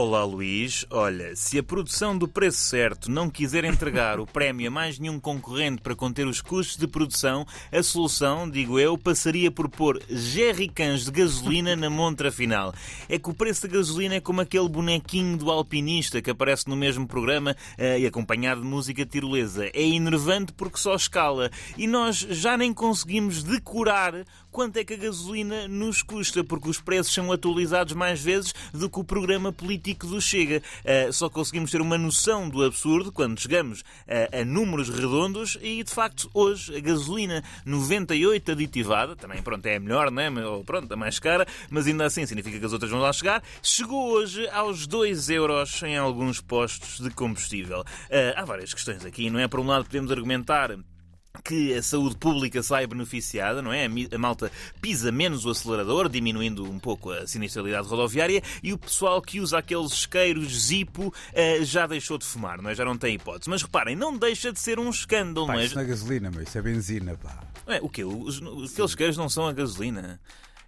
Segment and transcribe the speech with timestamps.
[0.00, 4.70] Olá Luís, olha, se a produção do preço certo não quiser entregar o prémio a
[4.70, 9.68] mais nenhum concorrente para conter os custos de produção, a solução, digo eu, passaria por
[9.68, 12.72] pôr jerrycans de gasolina na montra final.
[13.08, 16.76] É que o preço da gasolina é como aquele bonequinho do alpinista que aparece no
[16.76, 19.66] mesmo programa uh, e acompanhado de música tirolesa.
[19.74, 24.24] É enervante porque só escala e nós já nem conseguimos decorar
[24.58, 28.90] quanto é que a gasolina nos custa, porque os preços são atualizados mais vezes do
[28.90, 30.60] que o programa político do Chega.
[30.84, 35.84] Uh, só conseguimos ter uma noção do absurdo quando chegamos a, a números redondos e,
[35.84, 40.28] de facto, hoje a gasolina 98 aditivada, também pronto, é a melhor, não é?
[40.44, 43.40] Ou, pronto, a mais cara, mas ainda assim significa que as outras vão lá chegar,
[43.62, 47.82] chegou hoje aos 2 euros em alguns postos de combustível.
[47.82, 49.46] Uh, há várias questões aqui, não é?
[49.46, 50.76] Por um lado podemos argumentar
[51.44, 53.86] que a saúde pública sai beneficiada, não é?
[53.86, 59.20] A malta pisa menos o acelerador, diminuindo um pouco a sinistralidade rodoviária, e o pessoal
[59.22, 62.74] que usa aqueles isqueiros Zippo uh, já deixou de fumar, não é?
[62.74, 63.50] Já não tem hipótese.
[63.50, 65.64] Mas reparem, não deixa de ser um escândalo, pá, não é?
[65.64, 67.38] Isso não é gasolina, mas isso é benzina, pá.
[67.66, 68.04] É, o quê?
[68.04, 70.18] Os, aqueles isqueiros não são a gasolina?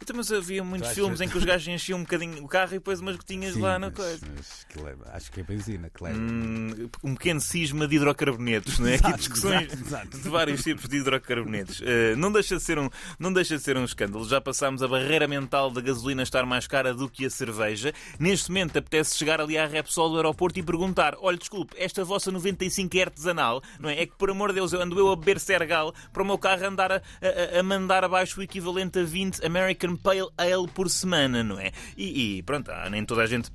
[0.00, 2.78] Então, mas havia muitos filmes em que os gajos enchiam um bocadinho o carro e
[2.78, 4.26] depois umas gotinhas Sim, lá na mas, coisa.
[4.34, 6.18] mas que leva, acho que é benzina que leva.
[6.18, 8.94] Hum, um pequeno cisma de hidrocarbonetos, não é?
[8.94, 10.18] Exato, Aqui discussões exato, exato.
[10.18, 11.80] de vários tipos de hidrocarbonetos.
[11.80, 12.88] Uh, não, deixa de ser um,
[13.18, 14.26] não deixa de ser um escândalo.
[14.26, 17.92] Já passámos a barreira mental da gasolina estar mais cara do que a cerveja.
[18.18, 22.30] Neste momento apetece chegar ali à Repsol do aeroporto e perguntar: olha, desculpe, esta vossa
[22.30, 24.00] 95 é artesanal, não é?
[24.02, 26.38] É que por amor de Deus, eu ando eu a beber Sergal para o meu
[26.38, 30.88] carro andar a, a, a mandar abaixo o equivalente a 20 American Pale Ale por
[30.90, 31.72] semana, não é?
[31.96, 33.50] E, e pronto, nem toda a gente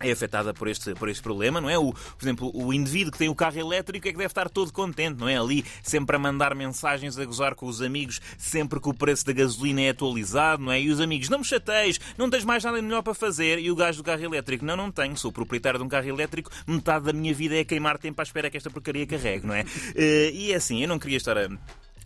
[0.00, 1.78] é afetada por este, por este problema, não é?
[1.78, 4.72] O, por exemplo, o indivíduo que tem o carro elétrico é que deve estar todo
[4.72, 5.36] contente, não é?
[5.36, 9.32] Ali sempre a mandar mensagens a gozar com os amigos, sempre que o preço da
[9.32, 10.80] gasolina é atualizado, não é?
[10.80, 13.58] E os amigos, não me chateis, não tens mais nada melhor para fazer.
[13.58, 16.50] E o gajo do carro elétrico, não, não tenho, sou proprietário de um carro elétrico,
[16.66, 19.64] metade da minha vida é queimar tempo à espera que esta porcaria carregue, não é?
[20.32, 21.48] E é assim, eu não queria estar a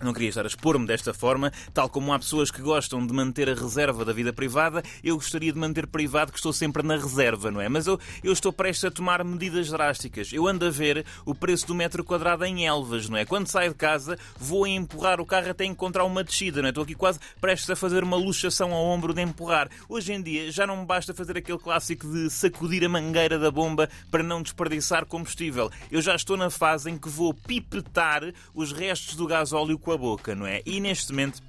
[0.04, 3.48] não queria estar a expor-me desta forma, tal como há pessoas que gostam de manter
[3.48, 7.50] a reserva da vida privada, eu gostaria de manter privado que estou sempre na reserva,
[7.50, 7.69] não é?
[7.69, 10.32] Mas eu, eu estou prestes a tomar medidas drásticas.
[10.32, 13.25] Eu ando a ver o preço do metro quadrado em Elvas, não é?
[13.25, 16.70] Quando saio de casa, vou empurrar o carro até encontrar uma descida, não é?
[16.70, 19.69] Estou aqui quase prestes a fazer uma luxação ao ombro de empurrar.
[19.88, 23.50] Hoje em dia já não me basta fazer aquele clássico de sacudir a mangueira da
[23.50, 25.70] bomba para não desperdiçar combustível.
[25.91, 28.22] Eu já estou na fase em que vou pipetar
[28.54, 30.60] os restos do gasóleo com a boca, não é?
[30.66, 31.43] E neste momento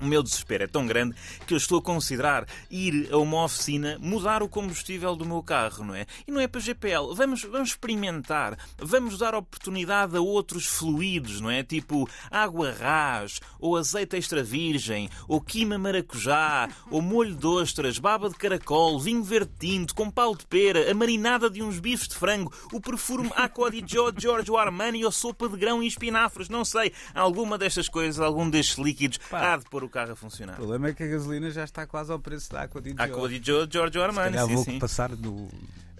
[0.00, 1.14] o meu desespero é tão grande
[1.46, 5.84] que eu estou a considerar ir a uma oficina mudar o combustível do meu carro,
[5.84, 6.06] não é?
[6.26, 7.14] E não é para GPL.
[7.14, 8.58] Vamos, vamos experimentar.
[8.78, 11.62] Vamos dar oportunidade a outros fluidos, não é?
[11.62, 18.28] Tipo água ras, ou azeite extra virgem, ou quima maracujá, ou molho de ostras, baba
[18.28, 22.14] de caracol, vinho verde tinto, com pau de pera, a marinada de uns bifes de
[22.14, 26.48] frango, o perfume Aqua di Gio Giorgio Armani ou sopa de grão e espinafres.
[26.48, 26.92] Não sei.
[27.14, 29.54] Alguma destas coisas, algum destes líquidos Pá.
[29.54, 30.54] há de pôr o carro a funcionar.
[30.54, 33.02] O problema é que a gasolina já está quase ao preço da Aqua di Gio.
[33.02, 34.78] Aqua di Gio Giorgio Armani, sim, vou sim.
[34.78, 35.48] passar no...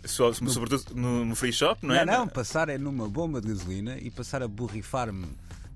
[0.04, 2.06] Só- Sobretudo no, no free shop, não é?
[2.06, 5.26] Não, não, passar é numa bomba de gasolina e passar a borrifar-me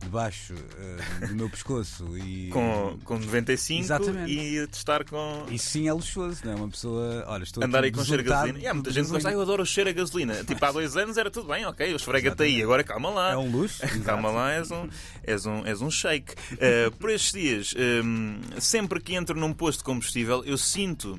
[0.01, 2.49] debaixo eh, do meu pescoço e...
[2.55, 4.33] Com, com 95 Exatamente.
[4.33, 5.47] e testar com.
[5.51, 6.55] Isso sim é luxuoso, não é?
[6.57, 8.59] Uma pessoa, olha, estou Andar aí com cheiro a gasolina.
[8.59, 10.45] E há muita gente gosta, "Ah, eu adoro o cheiro a gasolina.
[10.45, 13.33] Tipo, há dois anos era tudo bem, ok, eu esfrega-te aí, agora calma lá.
[13.33, 13.83] É um luxo.
[14.05, 14.89] Calma lá, és um,
[15.23, 16.35] és um, és um shake.
[16.53, 17.75] Uh, por estes dias,
[18.05, 21.19] um, sempre que entro num posto de combustível, eu sinto.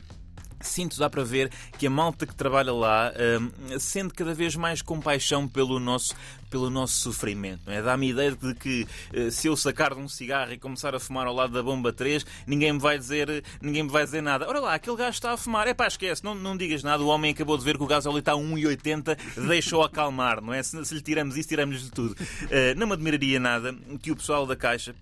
[0.65, 4.81] Sinto, dá para ver, que a malta que trabalha lá um, sente cada vez mais
[4.81, 6.15] compaixão pelo nosso,
[6.49, 7.69] pelo nosso sofrimento.
[7.69, 7.81] É?
[7.81, 10.99] Dá-me a ideia de que uh, se eu sacar de um cigarro e começar a
[10.99, 14.47] fumar ao lado da bomba 3, ninguém me vai dizer, ninguém me vai dizer nada.
[14.47, 15.67] Ora lá, aquele gajo está a fumar.
[15.67, 17.03] É pá, esquece, não, não digas nada.
[17.03, 20.53] O homem acabou de ver que o gás óleo está a 1,80, deixa-o acalmar, não
[20.53, 20.61] é?
[20.63, 22.11] Se, se lhe tiramos isso, tiramos-lhe de tudo.
[22.13, 24.95] Uh, não me admiraria nada que o pessoal da Caixa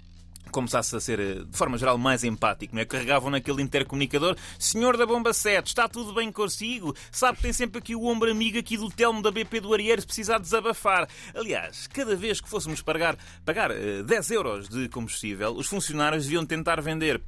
[0.52, 2.76] começasse a ser, eh, de forma geral, mais empático.
[2.76, 2.86] Não é?
[2.86, 6.96] Carregavam naquele intercomunicador Senhor da Bomba 7, está tudo bem consigo?
[7.12, 10.02] Sabe que tem sempre aqui o ombro amigo aqui do Telmo da BP do Arieiro
[10.02, 11.08] se precisar desabafar.
[11.34, 16.46] Aliás, cada vez que fôssemos pagar, pagar eh, 10 euros de combustível, os funcionários deviam
[16.46, 17.22] tentar vender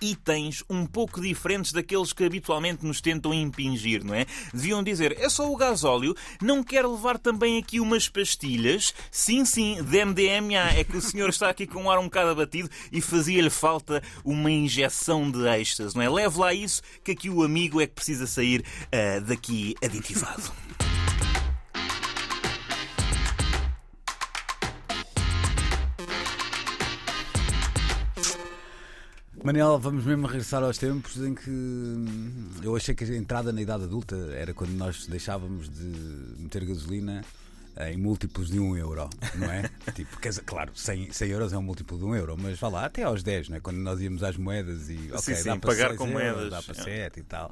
[0.00, 4.26] itens um pouco diferentes daqueles que habitualmente nos tentam impingir, não é?
[4.52, 8.94] Deviam dizer, é só o gasóleo, não quer levar também aqui umas pastilhas?
[9.10, 10.70] Sim, sim, de MDMA.
[10.76, 14.02] É que o senhor está aqui com um ar um bocado abatido e fazia-lhe falta
[14.24, 16.08] uma injeção de êxtase, não é?
[16.08, 20.52] Leve lá isso, que aqui o amigo é que precisa sair ah, daqui aditivado.
[29.42, 33.62] Manel, vamos mesmo regressar aos tempos em que hum, eu achei que a entrada na
[33.62, 35.84] idade adulta era quando nós deixávamos de
[36.38, 37.24] meter gasolina
[37.88, 39.70] em múltiplos de um euro, não é?
[39.94, 43.04] tipo, claro, 100, 100 euros é um múltiplo de um euro, mas vá lá, até
[43.04, 43.60] aos 10, não é?
[43.60, 46.50] Quando nós íamos às moedas e ok, sim, para pagar 6 com euros, moedas.
[46.50, 46.84] dá para É.
[47.04, 47.50] 7 e tal.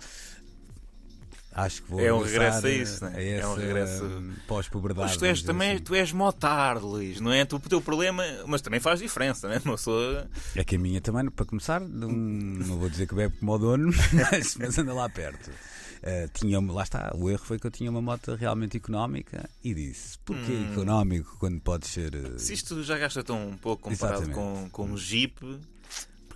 [1.60, 3.38] Acho que vou É um regresso a isso, não é?
[3.38, 5.08] É um regresso- pós-puberdade.
[5.08, 5.82] Mas tu és também, assim.
[5.82, 7.44] tu és motardo, Luís, não é?
[7.44, 9.58] Tu, o teu problema, mas também faz diferença, não é?
[9.64, 10.28] Uma pessoa.
[10.54, 13.58] É que a minha também, para começar, não, não vou dizer que bebe como o
[13.58, 13.92] dono,
[14.30, 15.50] mas, mas anda lá perto.
[15.50, 19.74] Uh, tinha, lá está, o erro foi que eu tinha uma moto realmente económica e
[19.74, 20.70] disse: porquê Hum.
[20.72, 22.14] económico quando pode ser.
[22.14, 24.70] uh, Se isto já gasta tão pouco comparado com, Exatamente.
[24.70, 25.34] com um Jeep,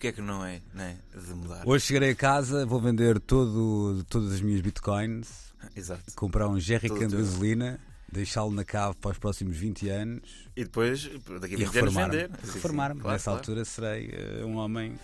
[0.02, 0.96] porquê é que não é, não é?
[1.14, 1.62] De mudar?
[1.64, 5.28] Hoje chegarei a casa, vou vender todo, todas as minhas bitcoins,
[5.76, 6.02] Exato.
[6.16, 7.78] comprar um jerrycan de gasolina,
[8.10, 11.08] deixá-lo na cave para os próximos 20 anos E depois,
[11.40, 12.30] daqui a e 20 anos, vender.
[12.52, 13.00] Reformar-me.
[13.00, 13.38] claro, Nessa claro.
[13.38, 14.08] altura serei
[14.42, 14.98] uh, um homem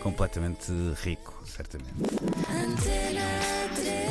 [0.00, 0.70] completamente
[1.02, 1.92] rico, certamente.
[2.46, 4.03] I